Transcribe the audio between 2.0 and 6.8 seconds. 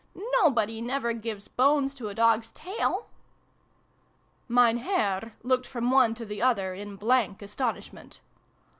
a dog's tail!" Mein Herr looked from one to the other